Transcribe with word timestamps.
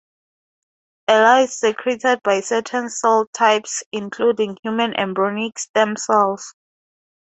Ela 1.07 1.41
is 1.41 1.55
secreted 1.59 2.23
by 2.23 2.39
certain 2.39 2.89
cell 2.89 3.27
types 3.35 3.83
including 3.91 4.57
human 4.63 4.95
embryonic 4.95 5.59
stem 5.59 5.95
cells. 5.95 6.55